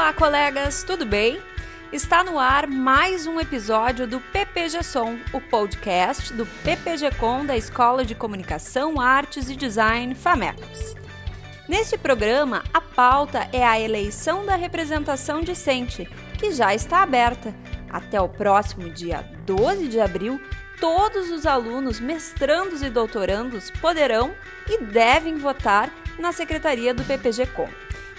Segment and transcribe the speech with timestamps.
[0.00, 1.38] Olá, colegas, tudo bem?
[1.92, 7.54] Está no ar mais um episódio do PPG Som, o podcast do PPG Com da
[7.54, 10.96] Escola de Comunicação, Artes e Design FAMECOS.
[11.68, 16.08] Neste programa, a pauta é a eleição da representação discente,
[16.38, 17.54] que já está aberta.
[17.90, 20.40] Até o próximo dia 12 de abril,
[20.80, 24.34] todos os alunos, mestrandos e doutorandos poderão
[24.66, 27.68] e devem votar na secretaria do PPG Com.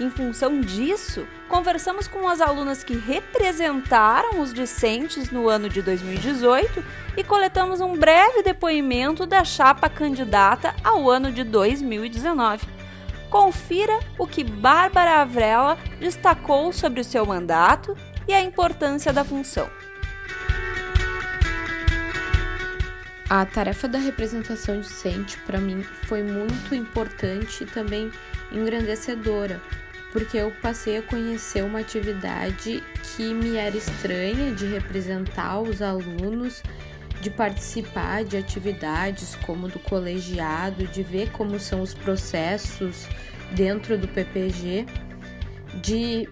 [0.00, 6.82] Em função disso, conversamos com as alunas que representaram os discentes no ano de 2018
[7.18, 12.66] e coletamos um breve depoimento da chapa candidata ao ano de 2019.
[13.28, 17.94] Confira o que Bárbara Avrela destacou sobre o seu mandato
[18.26, 19.68] e a importância da função.
[23.28, 28.10] A tarefa da representação discente para mim foi muito importante e também
[28.50, 29.60] engrandecedora
[30.12, 36.62] porque eu passei a conhecer uma atividade que me era estranha de representar os alunos,
[37.20, 43.06] de participar de atividades como do colegiado, de ver como são os processos
[43.52, 44.86] dentro do PPG,
[45.82, 46.28] de,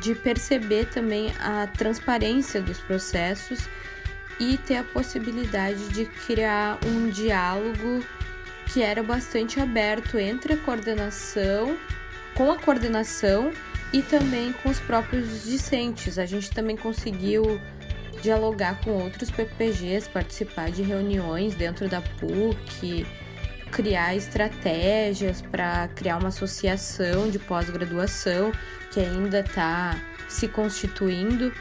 [0.00, 3.68] de perceber também a transparência dos processos
[4.40, 8.02] e ter a possibilidade de criar um diálogo
[8.66, 11.76] que era bastante aberto entre a coordenação
[12.42, 13.52] com a coordenação
[13.92, 16.18] e também com os próprios discentes.
[16.18, 17.60] A gente também conseguiu
[18.20, 23.06] dialogar com outros PPGs, participar de reuniões dentro da PUC,
[23.70, 28.50] criar estratégias para criar uma associação de pós-graduação
[28.90, 29.96] que ainda está
[30.28, 31.52] se constituindo.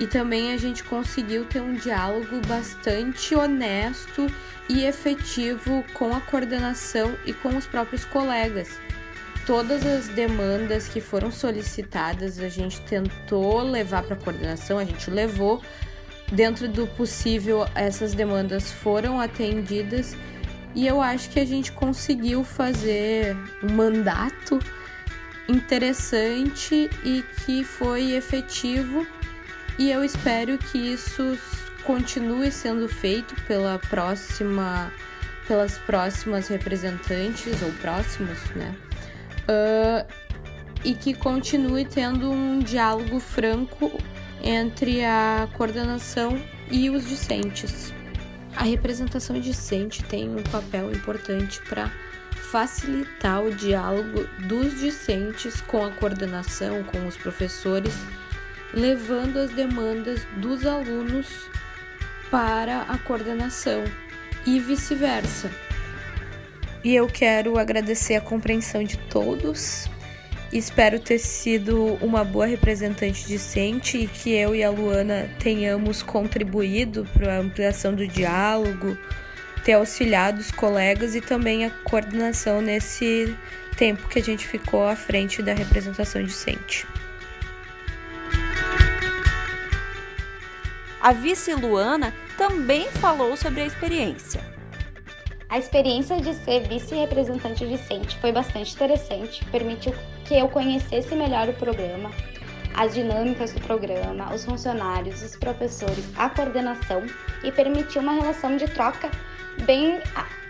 [0.00, 4.26] E também a gente conseguiu ter um diálogo bastante honesto
[4.66, 8.80] e efetivo com a coordenação e com os próprios colegas
[9.46, 15.10] todas as demandas que foram solicitadas, a gente tentou levar para a coordenação, a gente
[15.10, 15.62] levou.
[16.30, 20.16] Dentro do possível, essas demandas foram atendidas
[20.74, 24.58] e eu acho que a gente conseguiu fazer um mandato
[25.48, 29.06] interessante e que foi efetivo.
[29.78, 31.38] E eu espero que isso
[31.84, 34.92] continue sendo feito pela próxima
[35.46, 38.74] pelas próximas representantes ou próximos, né?
[39.48, 40.06] Uh,
[40.84, 43.92] e que continue tendo um diálogo franco
[44.42, 47.92] entre a coordenação e os discentes.
[48.56, 51.90] A representação discente tem um papel importante para
[52.50, 57.94] facilitar o diálogo dos discentes com a coordenação, com os professores,
[58.74, 61.48] levando as demandas dos alunos
[62.30, 63.84] para a coordenação
[64.44, 65.50] e vice-versa.
[66.84, 69.88] E eu quero agradecer a compreensão de todos.
[70.52, 77.08] Espero ter sido uma boa representante discente e que eu e a Luana tenhamos contribuído
[77.14, 78.98] para a ampliação do diálogo,
[79.64, 83.34] ter auxiliado os colegas e também a coordenação nesse
[83.76, 86.86] tempo que a gente ficou à frente da representação discente.
[91.00, 94.51] A vice Luana também falou sobre a experiência.
[95.52, 99.92] A experiência de ser vice-representante discente foi bastante interessante, permitiu
[100.24, 102.10] que eu conhecesse melhor o programa,
[102.72, 107.04] as dinâmicas do programa, os funcionários, os professores, a coordenação
[107.44, 109.10] e permitiu uma relação de troca
[109.66, 110.00] bem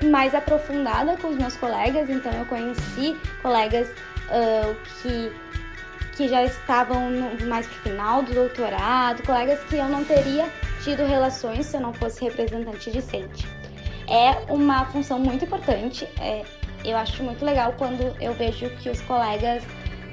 [0.04, 2.08] mais aprofundada com os meus colegas.
[2.08, 5.32] Então, eu conheci colegas uh, que,
[6.16, 10.48] que já estavam no, mais o final do doutorado, colegas que eu não teria
[10.84, 13.61] tido relações se eu não fosse representante discente
[14.08, 16.08] é uma função muito importante.
[16.20, 16.44] É,
[16.84, 19.62] eu acho muito legal quando eu vejo que os colegas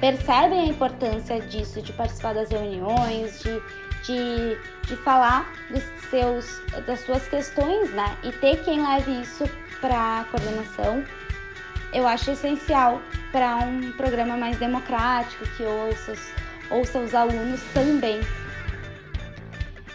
[0.00, 3.60] percebem a importância disso, de participar das reuniões, de,
[4.04, 8.16] de, de falar dos seus, das suas questões, né?
[8.22, 9.44] E ter quem leve isso
[9.80, 11.04] para a coordenação,
[11.92, 13.00] eu acho essencial
[13.32, 16.32] para um programa mais democrático, que ouça os,
[16.70, 18.20] ouça os alunos também.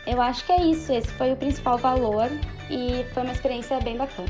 [0.07, 2.30] Eu acho que é isso, esse foi o principal valor
[2.69, 4.30] e foi uma experiência bem bacana.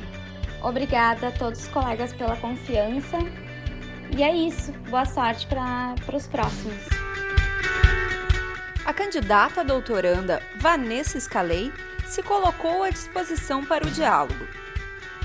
[0.63, 3.17] Obrigada a todos os colegas pela confiança.
[4.15, 4.71] E é isso.
[4.89, 6.87] Boa sorte para os próximos.
[8.85, 11.71] A candidata doutoranda Vanessa Scalei
[12.05, 14.47] se colocou à disposição para o diálogo.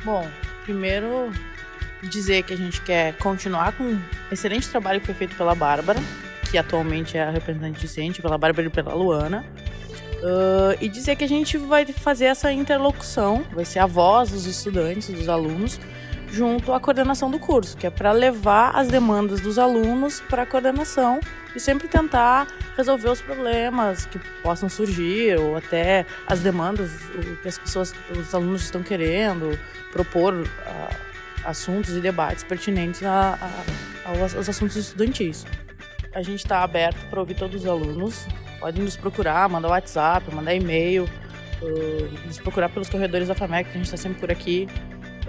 [0.05, 0.29] Bom,
[0.65, 1.31] primeiro
[2.03, 4.01] dizer que a gente quer continuar com o
[4.33, 6.01] excelente trabalho que foi feito pela Bárbara,
[6.51, 9.45] que atualmente é a representante discente, pela Bárbara e pela Luana.
[10.21, 14.45] Uh, e dizer que a gente vai fazer essa interlocução, vai ser a voz dos
[14.45, 15.81] estudantes, dos alunos,
[16.31, 20.47] junto à coordenação do curso, que é para levar as demandas dos alunos para a
[20.47, 21.21] coordenação
[21.55, 22.47] e sempre tentar
[22.77, 26.91] resolver os problemas que possam surgir ou até as demandas
[27.43, 29.59] que as pessoas, os alunos estão querendo
[29.91, 30.47] propor uh,
[31.45, 33.39] assuntos e debates pertinentes a,
[34.05, 35.45] a, aos, assuntos estudantis.
[36.13, 38.27] A gente está aberto para ouvir todos os alunos.
[38.61, 41.09] Podem nos procurar, mandar WhatsApp, mandar e-mail,
[41.63, 44.69] uh, nos procurar pelos corredores da FAMEC, que a gente está sempre por aqui.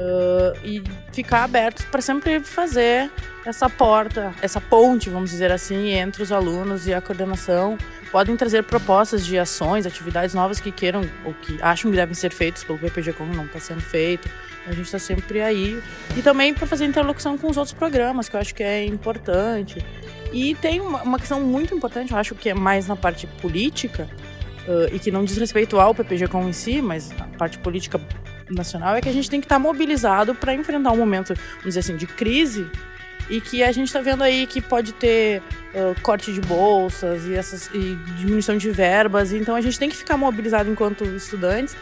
[0.01, 3.11] Uh, e ficar abertos para sempre fazer
[3.45, 7.77] essa porta, essa ponte, vamos dizer assim, entre os alunos e a coordenação.
[8.11, 12.31] Podem trazer propostas de ações, atividades novas que queiram ou que acham que devem ser
[12.31, 14.27] feitas pelo PPG como não está sendo feito.
[14.65, 15.81] A gente está sempre aí.
[16.17, 19.85] E também para fazer interlocução com os outros programas, que eu acho que é importante.
[20.31, 24.07] E tem uma, questão muito importante, eu acho que é mais na parte política,
[24.67, 27.99] uh, e que não diz respeito ao PPG-Com em si, mas a parte política
[28.53, 31.65] nacional, é que a gente tem que estar tá mobilizado para enfrentar um momento, vamos
[31.65, 32.69] dizer assim, de crise
[33.29, 35.41] e que a gente está vendo aí que pode ter
[35.73, 39.95] uh, corte de bolsas e, essas, e diminuição de verbas, então a gente tem que
[39.95, 41.75] ficar mobilizado enquanto estudantes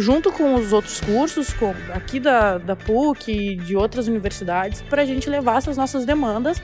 [0.00, 5.02] junto com os outros cursos, com, aqui da, da PUC e de outras universidades, para
[5.02, 6.62] a gente levar essas nossas demandas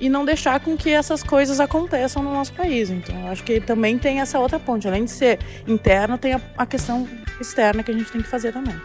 [0.00, 2.90] e não deixar com que essas coisas aconteçam no nosso país.
[2.90, 4.86] Então, acho que também tem essa outra ponte.
[4.86, 7.08] Além de ser interna, tem a, a questão
[7.40, 8.80] externa que a gente tem que fazer também.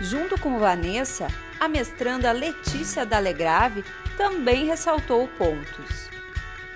[0.00, 3.84] Junto com Vanessa, a mestranda Letícia Dalegrave
[4.16, 6.10] também ressaltou pontos.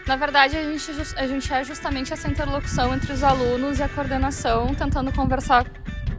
[0.07, 3.89] Na verdade, a gente, a gente é justamente essa interlocução entre os alunos e a
[3.91, 5.67] coordenação, tentando conversar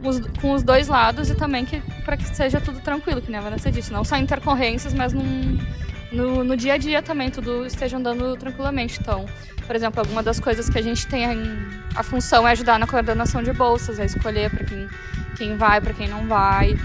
[0.02, 3.38] os, com os dois lados e também que para que seja tudo tranquilo, que nem
[3.38, 5.58] a Vanessa disse, não só intercorrências, mas num,
[6.12, 8.98] no, no dia a dia também tudo esteja andando tranquilamente.
[9.00, 9.26] Então,
[9.66, 11.24] por exemplo, alguma das coisas que a gente tem
[11.94, 14.88] a função é ajudar na coordenação de bolsas, é escolher para quem,
[15.36, 16.76] quem vai, para quem não vai.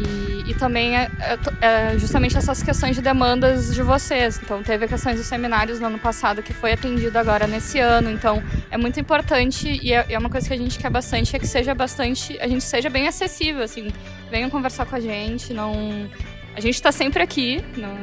[0.00, 4.40] E, e também é, é, é, justamente essas questões de demandas de vocês.
[4.42, 8.10] Então, teve questões dos seminários no ano passado que foi atendido agora nesse ano.
[8.10, 11.38] Então, é muito importante e é, é, uma coisa que a gente quer bastante, é
[11.38, 13.92] que seja bastante, a gente seja bem acessível, assim.
[14.30, 16.08] Venham conversar com a gente, não...
[16.56, 17.96] A gente está sempre aqui, não...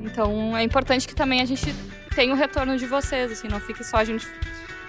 [0.00, 1.72] então é importante que também a gente
[2.14, 4.26] tenha o retorno de vocês, assim, não fique só a gente